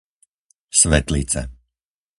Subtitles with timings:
[0.79, 1.41] Svetlice